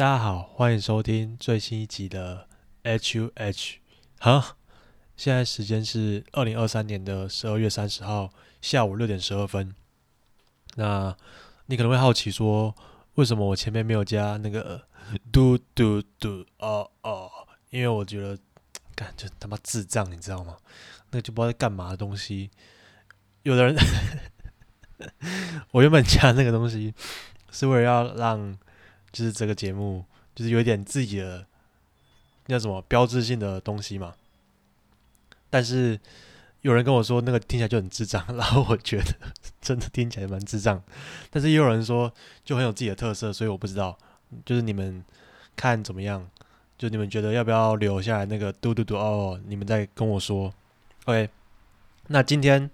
[0.00, 2.48] 大家好，欢迎收听最新一集的
[2.84, 3.80] H U H。
[4.18, 4.56] 好，
[5.14, 8.32] 现在时间是二零二三年的十二月三十号
[8.62, 9.74] 下午六点十二分。
[10.76, 11.14] 那
[11.66, 12.74] 你可能会好奇说，
[13.16, 14.80] 为什么我前面没有加那个
[15.30, 17.30] 嘟嘟嘟哦哦？
[17.68, 18.38] 因为我觉得，
[18.94, 20.56] 干就他妈智障，你知道吗？
[21.10, 22.50] 那就不知道在干嘛的东西。
[23.42, 23.76] 有的人，
[25.72, 26.94] 我原本加那个东西
[27.50, 28.58] 是为了要让。
[29.12, 30.04] 就是这个节目，
[30.34, 31.46] 就是有一点自己的
[32.46, 34.14] 那什么标志性的东西嘛。
[35.48, 35.98] 但是
[36.60, 39.14] 有人跟我说那个听起来就很智障，然后我觉得
[39.60, 40.80] 真的听起来蛮智障。
[41.28, 42.12] 但是也有人说
[42.44, 43.98] 就很有自己的特色，所以我不知道，
[44.44, 45.04] 就是你们
[45.56, 46.30] 看怎么样？
[46.78, 49.40] 就你们觉得要不要留下来那个嘟嘟嘟哦？
[49.46, 50.54] 你们再跟我说。
[51.06, 51.28] OK，
[52.06, 52.70] 那今天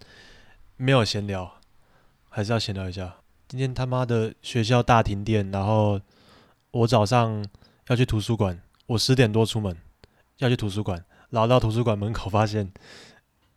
[0.77, 1.59] 没有闲聊，
[2.29, 3.17] 还是要闲聊一下。
[3.49, 6.01] 今天他妈的学校大停电，然后。
[6.77, 7.43] 我早上
[7.87, 9.75] 要去图书馆，我十点多出门
[10.39, 12.71] 要去图书馆，然后到图书馆门口发现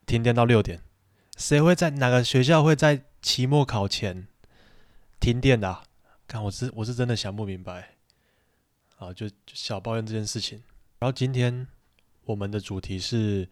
[0.06, 0.82] 停电到六点。
[1.36, 4.28] 谁会在哪个学校会在期末考前
[5.20, 5.84] 停电的？
[6.28, 7.96] 看我是我是真的想不明白。
[8.98, 10.62] 啊，就小抱怨这件事情。
[11.00, 11.68] 然后今天
[12.24, 13.50] 我们的主题是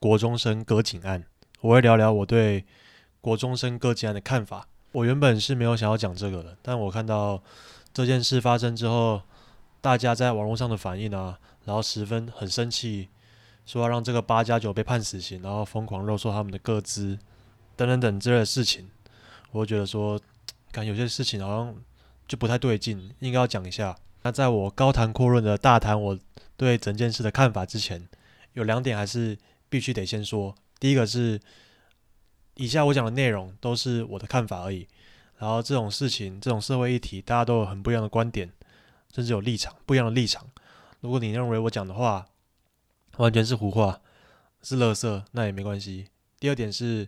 [0.00, 1.24] 国中生割颈案，
[1.60, 2.64] 我会聊聊我对
[3.20, 4.66] 国中生割颈案的看法。
[4.90, 7.40] 我原本是没有想要讲这个的，但我看到。
[7.94, 9.22] 这件事发生之后，
[9.80, 13.08] 大家在网络上的反应啊，然后十分很生气，
[13.64, 17.16] 说要让这个八加九被判死刑，然后疯狂肉搜他们的个资，
[17.76, 18.90] 等等等之类的事情，
[19.52, 20.20] 我觉得说，
[20.72, 21.76] 看有些事情好像
[22.26, 23.96] 就不太对劲，应该要讲一下。
[24.22, 26.18] 那在我高谈阔论的大谈我
[26.56, 28.08] 对整件事的看法之前，
[28.54, 30.52] 有两点还是必须得先说。
[30.80, 31.40] 第一个是，
[32.56, 34.88] 以下我讲的内容都是我的看法而已。
[35.36, 38.50] 然后这种事情，这种社会议题，大家都有很不一样的观点，
[39.12, 40.48] 甚至有立场不一样的立场。
[41.00, 42.26] 如果你认为我讲的话
[43.18, 44.00] 完全是胡话，
[44.62, 46.06] 是垃圾，那也没关系。
[46.38, 47.06] 第二点是，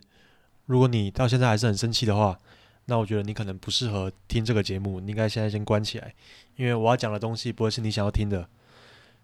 [0.65, 2.37] 如果你到现在还是很生气的话，
[2.85, 6.13] 那我觉得你可能不适合听这个节目，你应该现在先关起来，
[6.57, 8.47] 因为我要讲的东西不会是你想要听的。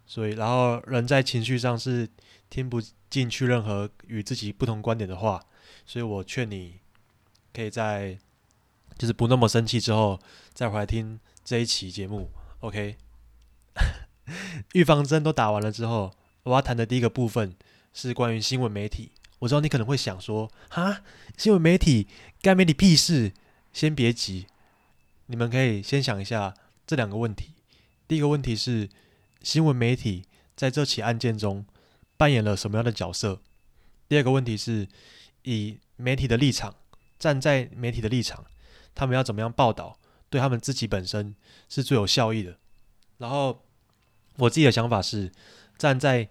[0.05, 2.09] 所以，然后人在情绪上是
[2.49, 5.43] 听不进去任何与自己不同观点的话，
[5.85, 6.79] 所以我劝你
[7.53, 8.17] 可以在。
[8.97, 10.19] 就是不那么生气之后，
[10.53, 12.97] 再回来听这一期节目，OK？
[14.73, 17.55] 预防针都打完了之后，我要谈的第一个部分
[17.93, 19.11] 是关于新闻媒体。
[19.39, 21.01] 我知道你可能会想说，哈，
[21.37, 22.07] 新闻媒体
[22.41, 23.33] 该媒体屁事？
[23.73, 24.45] 先别急，
[25.25, 26.53] 你们可以先想一下
[26.85, 27.55] 这两个问题。
[28.07, 28.87] 第一个问题是，
[29.41, 30.23] 新闻媒体
[30.55, 31.65] 在这起案件中
[32.15, 33.41] 扮演了什么样的角色？
[34.07, 34.87] 第二个问题是，
[35.41, 36.75] 以媒体的立场，
[37.17, 38.45] 站在媒体的立场。
[38.95, 39.97] 他们要怎么样报道，
[40.29, 41.35] 对他们自己本身
[41.69, 42.57] 是最有效益的。
[43.17, 43.63] 然后
[44.37, 45.31] 我自己的想法是，
[45.77, 46.27] 站在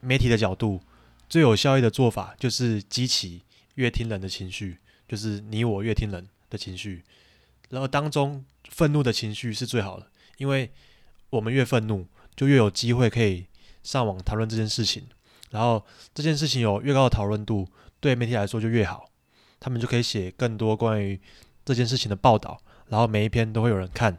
[0.00, 0.80] 媒体的角度，
[1.28, 3.42] 最有效益的做法就是激起
[3.74, 4.78] 乐听人的情绪，
[5.08, 7.02] 就是你我乐听人的情绪。
[7.70, 10.06] 然后当中愤怒的情绪是最好的，
[10.36, 10.70] 因为
[11.30, 12.06] 我们越愤怒，
[12.36, 13.46] 就越有机会可以
[13.82, 15.06] 上网讨论这件事情。
[15.50, 15.84] 然后
[16.14, 17.66] 这件事情有越高的讨论度，
[17.98, 19.10] 对媒体来说就越好，
[19.58, 21.20] 他们就可以写更多关于。
[21.66, 24.16] 这件事情的报道，然后每一篇都会有人看。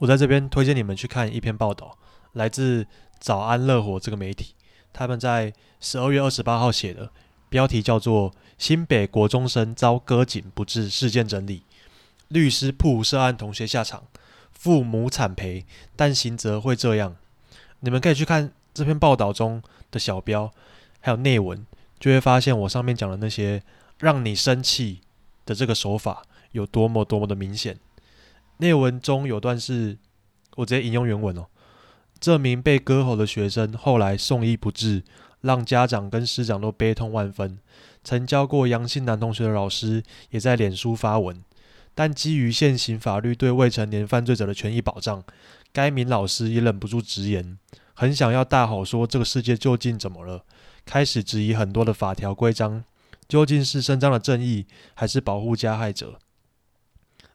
[0.00, 1.98] 我在这边推荐你们去看一篇报道，
[2.32, 2.86] 来自
[3.20, 4.54] 早安乐活这个媒体，
[4.92, 7.10] 他们在十二月二十八号写的，
[7.50, 11.58] 标题叫做《新北国中生遭割颈不治事件整理》，
[12.28, 14.04] 律师曝涉案同学下场，
[14.52, 17.16] 父母惨赔，但刑责会这样。
[17.80, 20.50] 你们可以去看这篇报道中的小标，
[21.00, 21.66] 还有内文，
[22.00, 23.62] 就会发现我上面讲的那些
[23.98, 25.00] 让你生气
[25.44, 26.22] 的这个手法。
[26.52, 27.78] 有多么多么的明显。
[28.58, 29.98] 内文中有段是，
[30.56, 31.46] 我直接引用原文哦。
[32.20, 35.04] 这名被割喉的学生后来送医不治，
[35.40, 37.58] 让家长跟师长都悲痛万分。
[38.02, 41.44] 曾教过阳性男同学的老师也在脸书发文，
[41.94, 45.22] 但基于现行法律对未成年犯罪者的权益保障，
[45.72, 47.58] 该名老师也忍不住直言，
[47.94, 50.44] 很想要大吼说：“这个世界究竟怎么了？”
[50.84, 52.82] 开始质疑很多的法条规章，
[53.28, 56.18] 究竟是伸张了正义，还是保护加害者？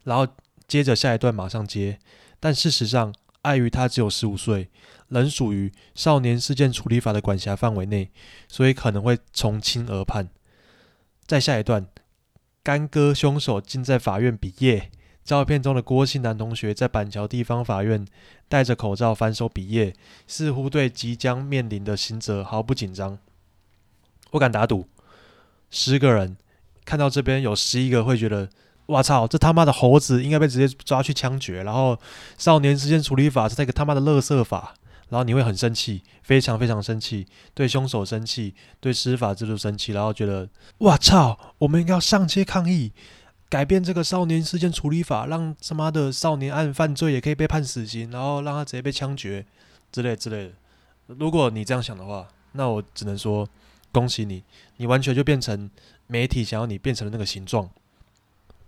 [0.04, 0.28] 然后
[0.68, 2.00] 接着下一段马上接，
[2.40, 3.14] 但事实上，
[3.44, 4.70] 碍于他只有十五岁，
[5.10, 8.10] 仍属于少年事件处理法的管辖范围内，
[8.48, 10.30] 所以可能会从轻而判。
[11.26, 11.88] 再下一段，
[12.64, 14.92] 干戈凶手竟在法院毕业。
[15.24, 18.06] 照片中的郭姓男同学在板桥地方法院
[18.50, 19.94] 戴着口罩反手比耶，
[20.28, 23.18] 似乎对即将面临的刑责毫不紧张。
[24.32, 24.90] 我敢打赌，
[25.70, 26.36] 十个人
[26.84, 28.50] 看到这边有十一个会觉得。
[28.86, 31.98] 我操，这他妈的猴子应该被直接抓去枪决，然后
[32.38, 34.76] 少年时间处理法是那个他妈的乐色法，
[35.10, 40.50] 然后你会很生气，非常非常生气，对凶手生气，对司法制度生气，然后觉得
[40.80, 42.92] 我操，我们应该要上街抗议，
[43.48, 49.46] 改变这个少年事件处理法，让他妈的少年案犯罪也可以被判死刑，然后让他直接被枪决
[49.92, 50.52] 之类之类的。
[51.08, 53.48] 如果你这样想的话，那我只能说
[53.92, 54.44] 恭喜你，
[54.78, 55.70] 你完全就变成
[56.08, 57.70] 媒体想要你变成的那个形状。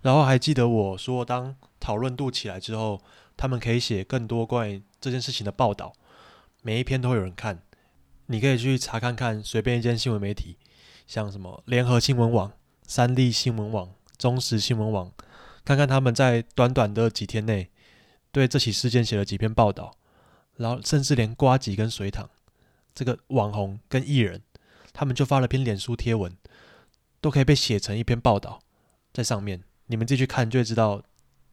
[0.06, 3.02] 然后还记得我说，当讨论度起来之后，
[3.36, 5.92] 他们可以写更多关于这件事情的报道，
[6.62, 7.60] 每一篇都会有人看。
[8.26, 10.58] 你可以去查看看，随便一间新闻媒体，
[11.08, 12.52] 像什么联合新闻网、
[12.84, 15.10] 三立新闻网、中时新闻网，
[15.64, 17.68] 看看他们在短短的几天内
[18.30, 19.96] 对这起事件写了几篇报道。
[20.54, 22.30] 然后甚至连瓜吉跟隋唐
[22.94, 24.40] 这个网红跟艺人，
[24.92, 26.36] 他们就发了篇脸书贴文，
[27.20, 28.60] 都可以被写成一篇报道
[29.12, 29.64] 在上面。
[29.86, 31.02] 你们自己去看就会知道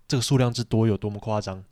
[0.07, 1.63] 这个数量之多有多么夸张。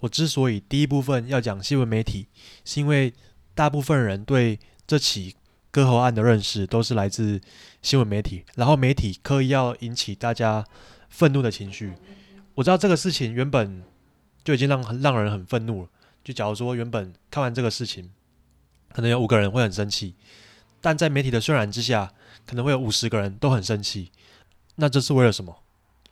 [0.00, 2.28] 我之所以第一部分要讲新闻媒体，
[2.64, 3.12] 是因为
[3.54, 5.36] 大部分人对这起
[5.70, 7.40] 割喉案的认识都是来自
[7.82, 10.64] 新闻媒体，然后媒体刻意要引起大家
[11.08, 11.92] 愤怒的情绪。
[12.54, 13.82] 我知道这个事情原本
[14.44, 15.88] 就已经让让人很愤怒了。
[16.24, 18.10] 就假如说原本看完这个事情，
[18.92, 20.14] 可能有五个人会很生气，
[20.80, 22.12] 但在媒体的渲染之下，
[22.44, 24.10] 可能会有五十个人都很生气。
[24.76, 25.61] 那这是为了什么？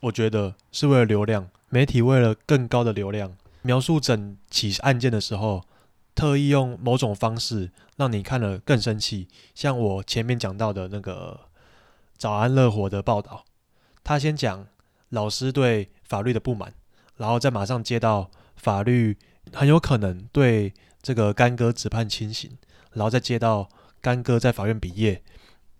[0.00, 1.48] 我觉得是为了流量。
[1.68, 5.64] 媒体为了更高的流量，描述整起案件的时候，
[6.14, 9.28] 特意用某种方式让你看了更生气。
[9.54, 11.40] 像我前面讲到的那个
[12.16, 13.44] 早安乐活的报道，
[14.02, 14.66] 他先讲
[15.10, 16.74] 老师对法律的不满，
[17.16, 19.16] 然后再马上接到法律。
[19.52, 22.56] 很有可能对这个干哥指判轻刑，
[22.92, 23.68] 然后再接到
[24.00, 25.22] 干哥在法院毕业，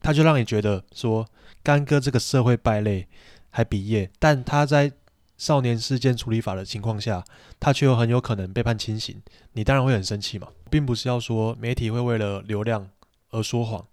[0.00, 1.28] 他就让你觉得说
[1.62, 3.06] 干哥这个社会败类
[3.50, 4.92] 还毕业，但他在
[5.36, 7.24] 少年事件处理法的情况下，
[7.58, 9.20] 他却又很有可能被判轻刑，
[9.52, 10.48] 你当然会很生气嘛。
[10.70, 12.90] 并不是要说媒体会为了流量
[13.30, 13.86] 而说谎，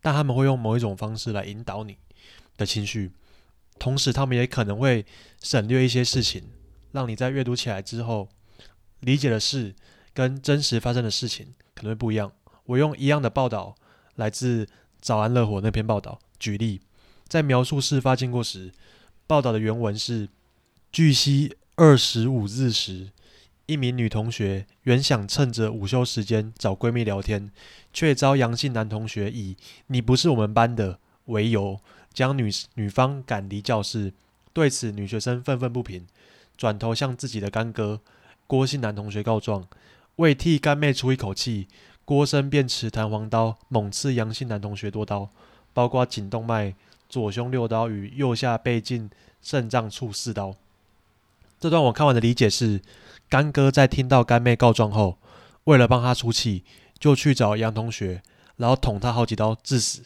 [0.00, 1.98] 但他们会用某一种方式来引导你
[2.56, 3.12] 的情绪，
[3.78, 5.06] 同时他们也可能会
[5.42, 6.44] 省略一些事情，
[6.92, 8.28] 让你在阅读起来之后。
[9.00, 9.74] 理解的事
[10.14, 12.32] 跟真实发生的事情可能会不一样。
[12.64, 13.76] 我用一样的报道，
[14.14, 14.66] 来自
[15.02, 16.80] 早安乐活那篇报道举例，
[17.28, 18.72] 在描述事发经过时，
[19.26, 20.28] 报道的原文是：
[20.92, 23.10] 据悉，二十五日时，
[23.66, 27.50] 一名女同学原想趁着午休时间找闺蜜聊天，
[27.92, 29.56] 却遭阳性男同学以
[29.88, 31.80] “你不是我们班的”为由，
[32.12, 34.12] 将女女方赶离教室。
[34.52, 36.06] 对此，女学生愤愤不平，
[36.56, 38.00] 转头向自己的干哥。
[38.46, 39.66] 郭姓男同学告状，
[40.16, 41.66] 为替干妹出一口气，
[42.04, 45.30] 郭生便持弹簧刀猛刺杨姓男同学多刀，
[45.72, 46.76] 包括颈动脉、
[47.08, 49.10] 左胸六刀与右下背近
[49.40, 50.54] 肾脏处四刀。
[51.58, 52.80] 这段我看完的理解是，
[53.28, 55.18] 干哥在听到干妹告状后，
[55.64, 56.64] 为了帮他出气，
[56.98, 58.22] 就去找杨同学，
[58.56, 60.02] 然后捅他好几刀致死。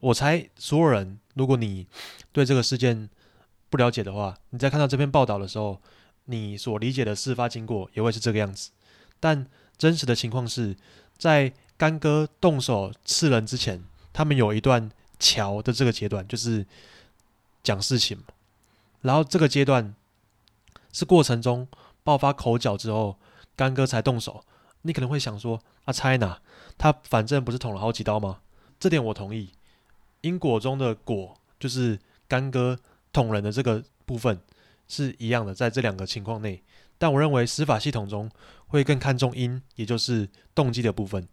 [0.00, 1.86] 我猜所有人，如果你
[2.32, 3.08] 对这个事件
[3.70, 5.80] 不了解的话，你在看到这篇报道的时候。
[6.26, 8.70] 你所理解的事发经过也会是这个样子，
[9.20, 9.46] 但
[9.76, 10.74] 真实的情况是
[11.18, 16.66] 在干哥动手刺人之前，他们有一段桥的这个阶段，就是
[17.62, 18.24] 讲事情嘛。
[19.02, 19.94] 然后这个阶段
[20.92, 21.68] 是过程中
[22.02, 23.18] 爆发口角之后，
[23.56, 24.44] 干哥才动手。
[24.82, 26.40] 你可能会想说，啊，猜哪？
[26.76, 28.40] 他反正不是捅了好几刀吗？
[28.78, 29.50] 这点我同意。
[30.20, 32.78] 因果中的果就是干哥
[33.12, 34.40] 捅人的这个部分。
[34.86, 36.62] 是一样的，在这两个情况内，
[36.98, 38.30] 但我认为司法系统中
[38.66, 41.26] 会更看重因，也就是动机的部分，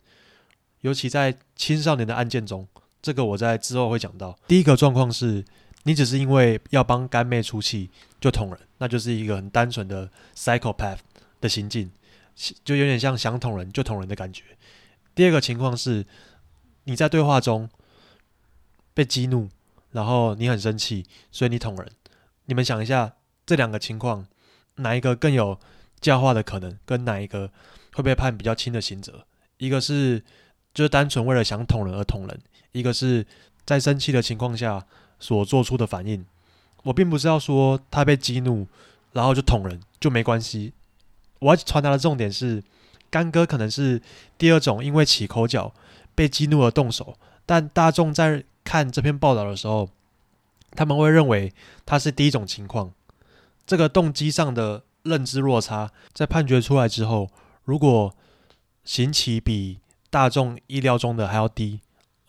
[0.79, 2.65] 尤其在青少年的案件中，
[3.01, 4.37] 这个我在之后会讲到。
[4.47, 5.43] 第一个状况是，
[5.83, 7.89] 你只是因为要帮干妹出气
[8.19, 10.99] 就捅人，那就是一个很单纯的 psychopath
[11.39, 11.91] 的行径，
[12.63, 14.43] 就有点像想捅人就捅人的感觉。
[15.15, 16.05] 第二个情况是，
[16.83, 17.69] 你在对话中
[18.93, 19.49] 被激怒，
[19.91, 21.91] 然后你很生气，所以你捅人。
[22.45, 23.13] 你们想一下。
[23.43, 24.27] 这两个情况，
[24.75, 25.59] 哪一个更有
[25.99, 26.77] 教化的可能？
[26.85, 27.51] 跟哪一个
[27.93, 29.25] 会被判比较轻的刑责？
[29.57, 30.23] 一个是
[30.73, 32.39] 就是单纯为了想捅人而捅人，
[32.71, 33.25] 一个是
[33.65, 34.85] 在生气的情况下
[35.19, 36.25] 所做出的反应。
[36.83, 38.67] 我并不是要说他被激怒
[39.13, 40.73] 然后就捅人就没关系。
[41.39, 42.63] 我要传达的重点是，
[43.09, 44.01] 干哥可能是
[44.37, 45.73] 第二种因为起口角
[46.15, 49.89] 被激怒而动手，但大众在看这篇报道的时候，
[50.71, 51.53] 他们会认为
[51.85, 52.91] 他是第一种情况。
[53.65, 57.29] 这个动机上的认知落差，在判决出来之后，
[57.63, 58.13] 如果
[58.83, 61.79] 刑期比大众意料中的还要低，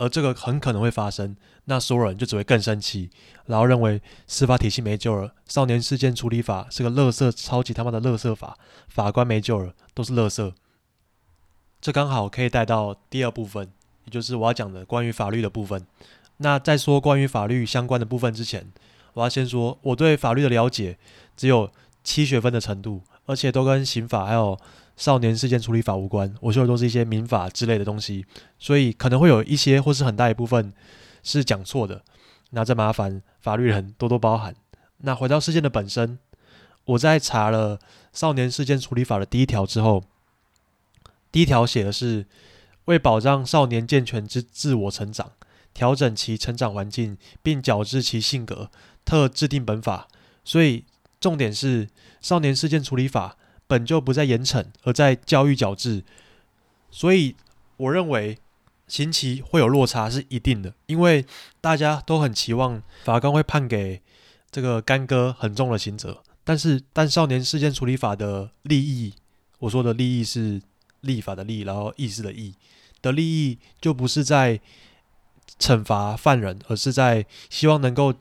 [0.03, 1.33] 而这个很可能会发生，
[1.63, 3.09] 那所有人就只会更生气，
[3.45, 8.57] 然后认为司法体系没救了，少年事件处理法是个垃圾，超级他妈的垃圾法，
[8.89, 10.51] 法官没救了，都是垃圾。
[11.79, 13.71] 这刚好可以带到第二部分，
[14.03, 15.87] 也就是我要讲的关于法律的部分。
[16.37, 18.73] 那在说关于法律相关的部分之前，
[19.13, 20.97] 我要先说我对法律的了解
[21.37, 21.71] 只有
[22.03, 24.59] 七学分的程度，而且都跟刑法还有
[24.95, 26.33] 少年事件处理法无关。
[26.41, 28.25] 我说的都是一些民法之类的东西，
[28.59, 30.73] 所以可能会有一些或是很大一部分
[31.23, 32.03] 是讲错的。
[32.51, 34.55] 那这麻烦法律人多多包涵。
[34.99, 36.19] 那回到事件的本身，
[36.85, 37.79] 我在查了
[38.11, 40.03] 少年事件处理法的第一条之后。
[41.31, 42.27] 第一条写的是
[42.85, 45.31] 为保障少年健全之自我成长，
[45.73, 48.69] 调整其成长环境，并矫治其性格，
[49.03, 50.07] 特制定本法。
[50.45, 50.85] 所以
[51.19, 51.89] 重点是
[52.21, 53.35] 少年事件处理法
[53.73, 56.03] 本就不在严惩，而在教育矫治。
[56.91, 57.35] 所以
[57.77, 58.37] 我认为
[58.87, 61.25] 刑期会有落差是一定的，因为
[61.59, 64.01] 大家都很期望法官会判给
[64.51, 66.21] 这个干哥很重的刑责。
[66.43, 69.13] 但是，但少年事件处理法的利益，
[69.59, 70.61] 我说的利益是。
[71.03, 72.55] 立法的立，然后意识的意
[73.01, 74.61] 的利益，就不是在
[75.59, 78.13] 惩罚犯人，而是在希望能够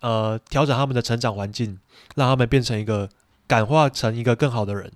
[0.00, 1.78] 呃调整他们的成长环境，
[2.16, 3.10] 让他们变成一个
[3.46, 4.92] 感化成一个更好的人。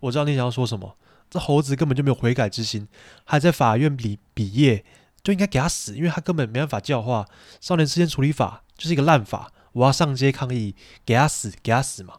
[0.00, 0.96] 我知道你想要说什么，
[1.30, 2.88] 这猴子根本就没有悔改之心，
[3.24, 4.84] 还在法院里比业，
[5.22, 7.26] 就应该给他死，因为他根本没办法教化。
[7.60, 10.74] 少年事件处理法就是一个烂法，我要上街抗议，
[11.06, 12.18] 给他死，给他死嘛。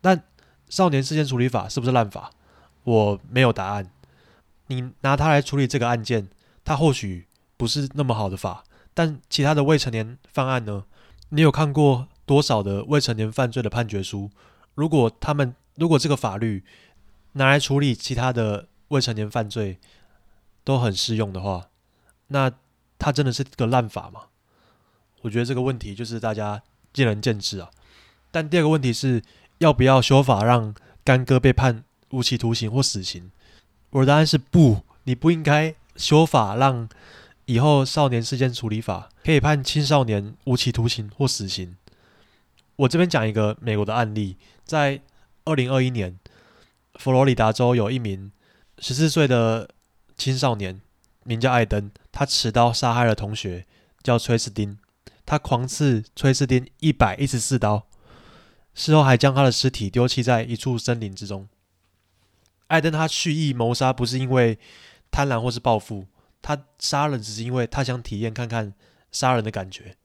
[0.00, 0.22] 但
[0.68, 2.30] 少年事件处理法是不是烂法？
[2.84, 3.90] 我没有答案。
[4.68, 6.28] 你拿它来处理这个案件，
[6.64, 8.64] 它或许不是那么好的法。
[8.94, 10.84] 但其他的未成年犯案呢？
[11.30, 14.30] 你有看过多少的未成年犯罪的判决书？
[14.78, 16.62] 如果他们如果这个法律
[17.32, 19.78] 拿来处理其他的未成年犯罪
[20.62, 21.66] 都很适用的话，
[22.28, 22.52] 那
[22.96, 24.26] 它真的是个烂法吗？
[25.22, 27.70] 我觉得这个问题就是大家见仁见智啊。
[28.30, 29.20] 但第二个问题是
[29.58, 31.82] 要不要修法让干哥被判？
[32.10, 33.32] 无期徒刑或死刑，
[33.90, 34.82] 我的答案是不。
[35.04, 36.88] 你不应该修法，让
[37.46, 41.76] 以后少年事件处理法可以判青少年无期徒刑或死刑。
[42.78, 45.00] 我这边讲一个美国的案例，在
[45.44, 46.16] 二零二一年，
[46.94, 48.30] 佛罗里达州有一名
[48.78, 49.68] 十四岁的
[50.16, 50.80] 青少年，
[51.24, 53.66] 名叫艾登，他持刀杀害了同学，
[54.04, 54.78] 叫崔斯丁，
[55.26, 57.88] 他狂刺崔斯丁一百一十四刀，
[58.74, 61.48] 事后还将他的尸体丢弃在一处森林之中。
[62.68, 64.56] 艾登他蓄意谋杀，不是因为
[65.10, 66.06] 贪婪或是报复，
[66.40, 68.72] 他杀人只是因为他想体验看看
[69.10, 69.96] 杀人的感觉，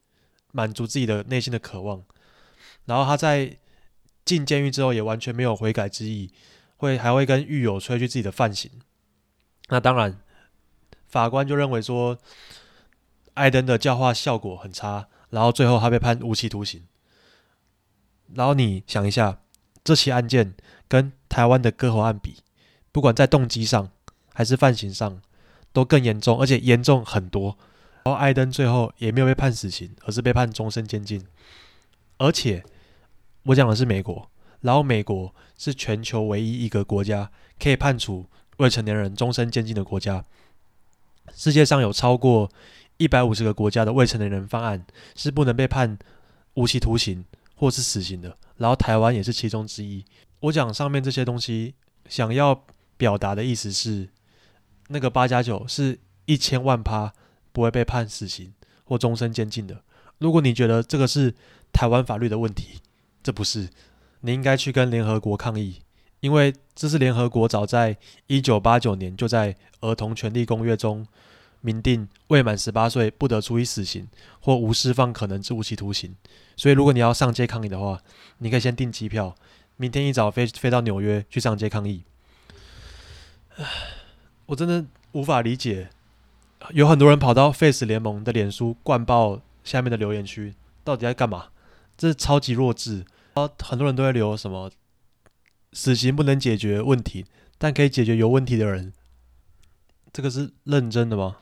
[0.50, 2.02] 满足自己的内心的渴望。
[2.86, 3.56] 然后他在
[4.24, 6.32] 进监狱之后也完全没有悔改之意，
[6.76, 8.70] 会还会跟狱友吹嘘自己的犯行。
[9.68, 10.20] 那当然，
[11.06, 12.18] 法官就认为说
[13.34, 16.84] 艾登的教化效果很差，然后最后他被判无期徒刑。
[18.34, 19.40] 然后你想一下，
[19.82, 20.54] 这起案件
[20.88, 22.36] 跟台湾的割喉案比。
[22.90, 23.90] 不管在动机上
[24.32, 25.20] 还是犯行上，
[25.72, 27.58] 都更严重，而且严重很多。
[28.04, 31.26] 然后艾登最后也没有被判死刑，而是被判终身监禁。
[32.18, 32.64] 而且
[33.44, 38.26] 我讲的是美国，然后美国是全球唯一一个国家可以判处
[38.58, 40.24] 未成年人终身监禁的国家。
[41.34, 42.50] 世界上有超过
[42.96, 44.84] 一百五十个国家的未成年人犯案
[45.14, 45.98] 是不能被判
[46.54, 47.24] 无期徒刑
[47.56, 50.04] 或是死刑的，然后台湾也是其中之一。
[50.40, 51.74] 我讲上面这些东西，
[52.08, 52.64] 想要。
[52.96, 54.08] 表达的意思是，
[54.86, 57.12] 那个八加九是一千万趴
[57.50, 59.82] 不会被判死刑或终身监禁的。
[60.18, 61.34] 如果你觉得这个是
[61.72, 62.78] 台湾法律的问题，
[63.24, 63.70] 这不是，
[64.20, 65.80] 你应该去跟联合国抗议，
[66.20, 71.06] 因为这是联合国早在一九八九年就在《儿童权利公约》中
[71.62, 74.06] 明定，未满十八岁不得处以死刑
[74.40, 76.14] 或无释放可能之无期徒刑。
[76.54, 78.02] 所以，如果你要上街抗议的话，
[78.38, 79.34] 你可以先订机票，
[79.78, 82.04] 明天一早飞飞到纽约去上街抗议。
[83.56, 83.64] 唉，
[84.44, 85.88] 我真的无法理解，
[86.74, 90.52] 有很多人跑到 Face 联盟的脸书灌爆下面的留言区，
[90.84, 91.46] 到底在干嘛？
[91.96, 93.06] 这是超级弱智。
[93.34, 94.70] 啊很多人都在留什么
[95.72, 97.26] 死刑不能解决问题，
[97.58, 98.92] 但可以解决有问题的人，
[100.12, 101.38] 这个是认真的吗？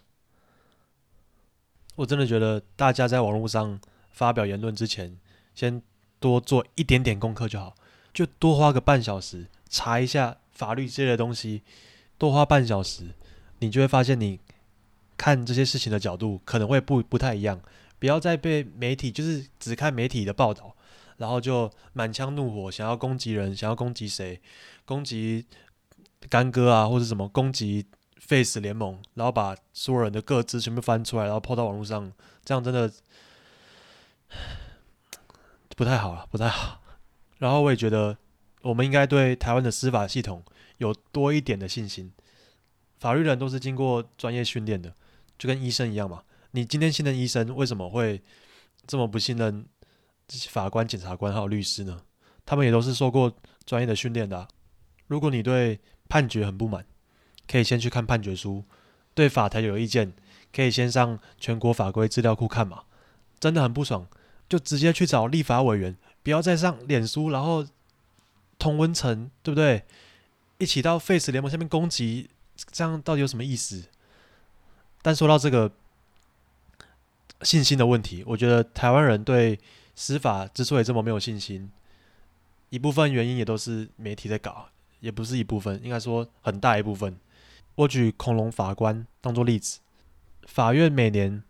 [1.97, 3.79] 我真的觉得大家在网络上
[4.11, 5.19] 发表言论之前，
[5.55, 5.83] 先
[6.19, 7.75] 多做一点点功课就好，
[8.15, 11.63] 就多花个半小时查一下法律这类的东西。
[12.17, 13.09] 多花半小时，
[13.59, 14.39] 你就会发现，你
[15.19, 17.61] 看这些事情的角度可能会不不太一样。
[17.99, 20.75] 不要再被媒体就是只看媒体的报道，
[21.23, 24.41] 然后就满腔怒火，想要攻击人，想要攻击谁，
[24.85, 25.47] 攻击
[26.29, 27.87] 干哥啊，或者什么攻击
[28.17, 32.13] face 联盟，然后把所有人的个资全部翻出来，然后抛到网络上，
[32.45, 32.93] 这样真的
[35.77, 36.83] 不太好了，不太好。
[37.39, 38.19] 然后我也觉得，
[38.63, 40.43] 我们应该对台湾的司法系统
[40.79, 42.13] 有多一点的信心。
[42.99, 44.93] 法律人都是经过专业训练的，
[45.39, 46.25] 就跟医生一样嘛。
[46.51, 48.21] 你今天信任医生，为什么会
[48.89, 49.65] 这么不信任
[50.49, 52.03] 法官、检察官还有律师呢？
[52.45, 53.33] 他们也都是受过
[53.65, 54.49] 专业的训练的。
[55.07, 56.85] 如果你对判决很不满，
[57.47, 58.65] 可以先去看判决书；
[59.15, 60.13] 对法条有意见，
[60.53, 62.85] 可以先上全国法规资料库看嘛。
[63.39, 64.07] 真的很不爽，
[64.49, 67.67] 就直接去找立法委员，不要再上脸书，然后
[68.59, 69.85] 同温层，对不对？
[70.59, 72.31] 一起到 Face 联盟下面攻击，
[72.71, 73.85] 这样到底有什么意思？
[75.03, 75.73] 但说到这个
[77.43, 79.59] 信心的问题，我觉得台湾人对
[79.95, 81.71] 司法之所以这么没有信心，
[82.71, 84.69] 一部分原因也都是媒体在搞，
[85.01, 87.19] 也不是一部分，应该说很大一部分。
[87.75, 89.81] 我举恐龙法官当做例子，
[90.45, 91.43] 法院每年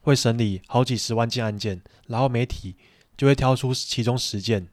[0.00, 2.76] 会审理好几十万件案件，然后媒体
[3.16, 4.68] 就会挑出其中十件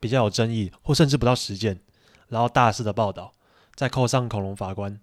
[0.00, 1.80] 比较有争议，或甚至不到十件，
[2.28, 3.32] 然后大肆的报道，
[3.74, 5.00] 再扣上恐龙法官。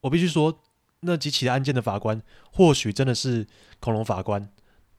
[0.00, 0.58] 我必须说，
[1.00, 2.20] 那几起案件的法官
[2.52, 3.46] 或许真的是
[3.78, 4.50] 恐龙法官，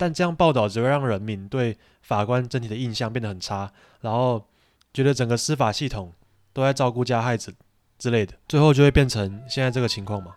[0.01, 4.47] 但这样报道只会让人民对法官整体的印象变得很差，然后
[4.91, 6.11] 觉得整个司法系统
[6.53, 7.53] 都在照顾加害者。
[7.99, 10.33] 之类的，最后就会变成现在这个情况嘛？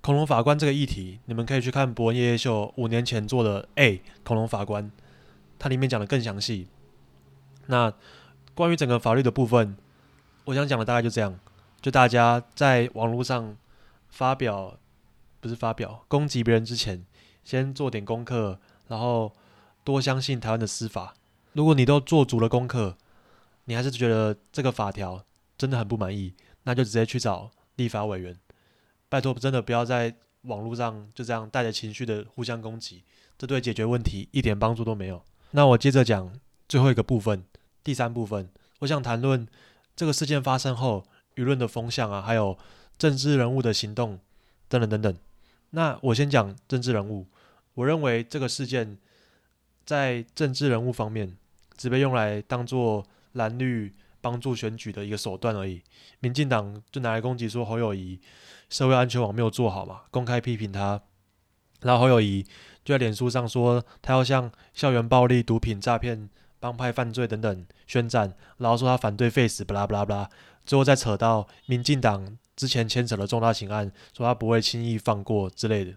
[0.00, 4.88] 恐龙法官这个议题，你们可以去看伯恩夜夜秀五年前做的 A 恐龙法官，
[5.58, 6.68] 它里面讲的更详细。
[7.66, 7.92] 那
[8.54, 9.76] 关于整个法律的部分，
[10.44, 11.36] 我想讲的大概就这样。
[11.80, 13.56] 就大家在网络上
[14.08, 14.78] 发表，
[15.40, 17.04] 不是发表攻击别人之前，
[17.42, 18.60] 先做点功课，
[18.90, 19.32] 然后
[19.82, 21.14] 多相信台湾的司法。
[21.54, 22.98] 如果你都做足了功课，
[23.64, 25.24] 你还是觉得这个法条
[25.56, 26.34] 真的很不满意。
[26.64, 28.38] 那就直接去找立法委员，
[29.08, 33.02] 拜托，真的不要在网络上就这样带着情绪的互相攻击，
[33.38, 35.24] 这对解决问题一点帮助都没有。
[35.52, 37.44] 那我接着讲最后一个部分，
[37.82, 39.48] 第三部分，我想谈论
[39.96, 41.06] 这个事件发生后
[41.36, 42.58] 舆论的风向啊，还有
[42.98, 44.20] 政治人物的行动
[44.68, 45.16] 等等等等。
[45.70, 47.26] 那我先讲政治人物，
[47.80, 48.96] 我认为这个事件
[49.84, 51.36] 在政治人物方面
[51.76, 53.94] 只被用来当做蓝绿。
[54.22, 55.80] 帮助选举的一个手段而已。
[56.18, 58.20] 民进党就拿来攻击说侯友谊
[58.68, 61.00] 社会安全网没有做好嘛，公开批评他。
[61.80, 62.42] 然后侯友谊
[62.84, 70.30] 就在脸书上说他要向校园暴力、毒品诈骗、帮派犯罪等等宣战，然后说他反对 face，巴拉巴拉巴拉。
[70.66, 75.94] 最后再扯到民进党之前牵扯的重大刑案，说他不会轻易放过之类的，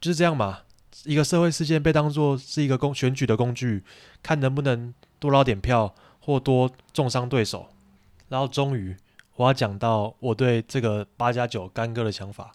[0.00, 0.60] 就是这样嘛。
[1.04, 3.84] 一个社会事件被当作是一个公选举的工具，
[4.22, 5.94] 看能不能多捞点票。
[6.18, 7.68] 或多重伤对手，
[8.30, 8.96] 然后终于
[9.36, 12.52] 我要讲到我对这个八加九干戈的想法。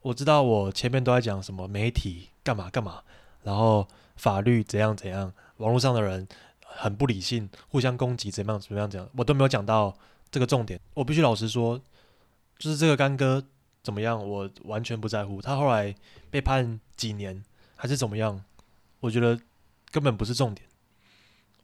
[0.00, 3.02] 我知道我前面都在讲什么媒体干嘛干嘛，
[3.42, 6.26] 然后法律怎样怎样，网络上的人
[6.64, 9.94] 很不理性，互相攻击怎么样怎么样怎样，我都没有讲到
[10.30, 10.80] 这个重点。
[10.94, 11.78] 我必须老实说，
[12.58, 13.44] 就是这个干戈
[13.82, 15.42] 怎么样，我完全不在乎。
[15.42, 15.94] 他后来
[16.30, 17.42] 被判几年
[17.76, 18.44] 还是怎么样，
[19.00, 19.40] 我觉得
[19.90, 20.66] 根本不是重点。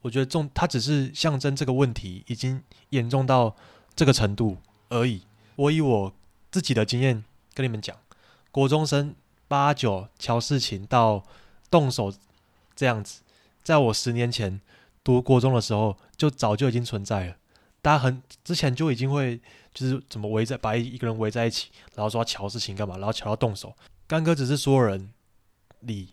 [0.03, 3.57] 我觉得重，它只是象征这个问题已经严重到
[3.97, 4.59] 这个程度
[4.91, 5.23] 而已。
[5.57, 6.13] 我以我
[6.53, 7.97] 自己的经验跟你们讲，
[8.53, 9.15] 国中生
[9.49, 11.25] 八九乔事情到
[11.69, 12.15] 动手
[12.77, 13.23] 这样子，
[13.65, 14.61] 在我十年前
[15.03, 17.37] 读国中的时候，就早就已经存在了。
[17.89, 19.41] 大家很之前就已经会
[19.73, 23.75] 就是怎么围在把一个人围在一起，然后说瞧事情干嘛，然后瞧到动手。
[24.07, 25.11] 干哥只是所有人
[25.81, 26.11] 里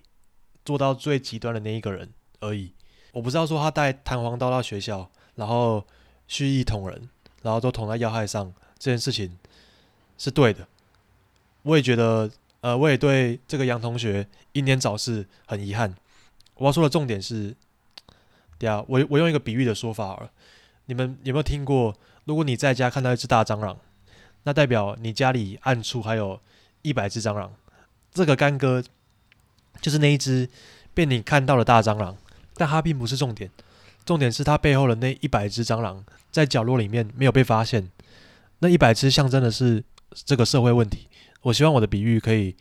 [0.64, 2.10] 做到最极端的那一个人
[2.40, 2.72] 而已。
[3.12, 5.86] 我不知道说他带弹簧刀到学校，然后
[6.30, 7.10] 蓄意捅人，
[7.42, 9.38] 然后都捅在要害上，这件事情
[10.18, 10.66] 是对的。
[11.64, 15.94] 我也觉得，呃，我也对这个杨同学英年早逝很遗憾。
[16.54, 17.54] 我要说的重点是，
[18.58, 20.32] 对啊，我我用一个比喻的说法了，
[20.86, 21.96] 你们有没有听过？
[22.26, 23.78] 如果你在家看到一只大蟑螂，
[24.44, 26.40] 那代表你家里暗处还有
[26.82, 27.54] 一百只蟑螂。
[28.12, 28.84] 这个干哥
[29.82, 30.50] 就是那一只
[30.94, 32.18] 被你看到的大蟑螂。
[32.58, 33.52] 但它并不是重点，
[34.06, 37.92] 重点是它背后的那一百只蟑螂在角落里面没有被发现。
[38.60, 41.10] 那一百只象征的是这个社会问题。
[41.42, 42.56] 我希望我的比喻可以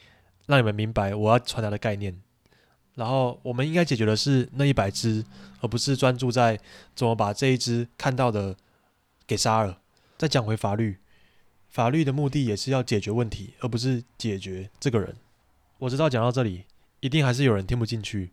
[0.47, 2.21] 让你们明白我要传达的概念。
[2.95, 5.25] 然后我们应该解决的是那一百只，
[5.61, 6.59] 而不是专注在
[6.95, 8.57] 怎么把这一只看到的
[9.27, 9.81] 给杀了。
[10.17, 10.99] 再讲回法律，
[11.69, 15.17] 法律的目的也是要解决问题，而不是解决这个人。
[15.79, 16.65] 我知道讲到这里，
[17.01, 18.33] 一定还是有人听不进去，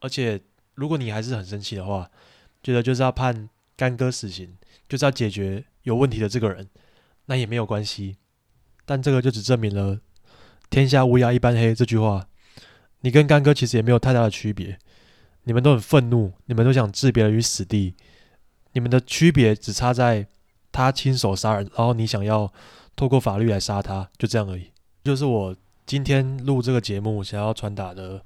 [0.00, 0.40] 而且。
[0.76, 2.10] 如果你还是很生气的话，
[2.62, 4.56] 觉得就是要判干哥死刑，
[4.88, 6.70] 就是要解决有问题的这个人，
[7.26, 8.16] 那也没有关系。
[8.86, 10.00] 但这个就只证明了
[10.70, 12.28] “天下乌鸦一般黑”这句话。
[13.00, 14.78] 你跟干哥其实也没有太大的区别，
[15.44, 17.94] 你们都很愤怒，你们都想置别人于死地，
[18.72, 20.26] 你们的区别只差在
[20.70, 22.52] 他亲手杀人，然后你想要
[22.94, 24.70] 透过法律来杀他，就这样而已。
[25.02, 28.22] 就是我今天录这个节目想要传达的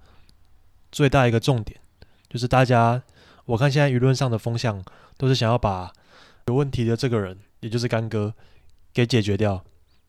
[0.90, 1.80] 最大一个重点，
[2.28, 3.00] 就是大家，
[3.44, 4.84] 我看现在舆论上的风向
[5.16, 5.92] 都是想要把
[6.46, 8.34] 有问题的这个人，也就是干哥，
[8.92, 9.64] 给解决掉，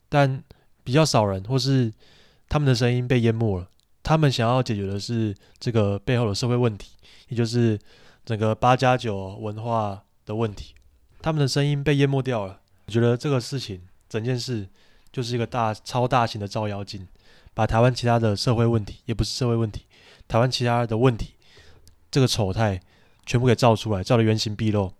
[0.10, 0.43] 但
[0.84, 1.93] 比较少人或是
[2.49, 3.69] 他们的声音被淹没了。
[4.06, 6.91] 他们想要解决的是这个背后的社会问题，
[7.30, 7.78] 也就是
[8.24, 10.76] 整个八加九文化的问题。
[11.24, 12.62] 他们的声音被淹没掉了。
[12.86, 14.70] 我觉得这个事情，整件事
[15.12, 17.08] 就是一个大超大型的照妖镜，
[17.56, 19.88] 把台湾其他的社会问题，也不是社会问题，
[20.28, 21.34] 台湾其他的问题，
[22.12, 22.80] 这个丑态
[23.26, 24.94] 全部给照出来，照的原形毕露。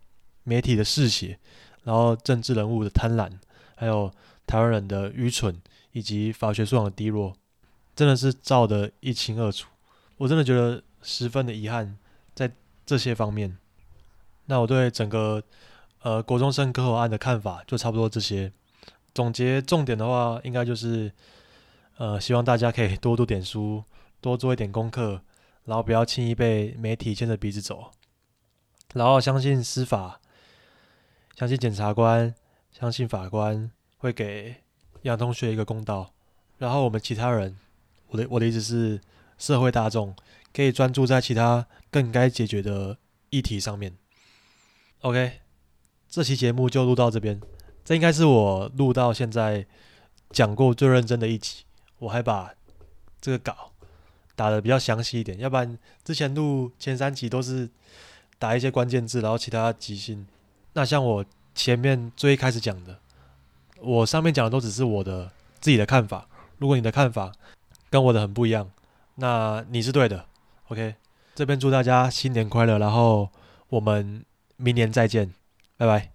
[0.44, 1.40] 媒体的嗜血，
[1.84, 3.32] 然后政治人物的贪婪，
[3.76, 4.12] 还有
[4.48, 7.36] 台湾人的愚蠢，以及法学素养的低落。
[7.96, 9.70] 真的是照得一清二楚，
[10.18, 11.98] 我真的觉得十分的遗憾，
[12.34, 12.52] 在
[12.86, 13.58] 这些方面。
[14.48, 15.42] 那我对整个
[16.02, 18.52] 呃国中生割喉案的看法就差不多这些。
[19.14, 21.10] 总结重点的话，应该就是
[21.96, 23.82] 呃希望大家可以多读点书，
[24.20, 25.22] 多做一点功课，
[25.64, 27.92] 然后不要轻易被媒体牵着鼻子走，
[28.94, 30.20] 然后相信司法，
[31.38, 32.36] 相信检察官，
[32.72, 34.58] 相信法官会给
[35.04, 36.12] 杨同学一个公道，
[36.58, 37.56] 然后我们其他人。
[38.16, 39.02] 我的我的意思是，
[39.38, 40.16] 社会大众
[40.54, 42.98] 可以专注在其他更该解决的
[43.30, 43.94] 议题上面。
[45.02, 45.42] OK，
[46.10, 47.42] 这期节目就录到这边，
[47.84, 49.66] 这应该是我录到现在
[50.32, 51.66] 讲过最认真的一集。
[52.00, 52.54] 我还把
[53.20, 53.72] 这个稿
[54.36, 57.70] 打的比较详细一点，要不然之前录前三集都是
[58.40, 60.26] 打一些关键字，然后其他即兴。
[60.74, 63.00] 那像我前面最开始讲的，
[63.82, 66.28] 我上面讲的都只是我的自己的看法。
[66.58, 67.34] 如果你的看法，
[67.90, 68.70] 跟我的很不一样，
[69.16, 70.26] 那你是对的
[70.70, 70.96] ，OK。
[71.36, 73.30] 这边祝大家新年快乐，然后
[73.70, 74.24] 我们
[74.58, 75.34] 明年再见，
[75.78, 76.15] 拜拜。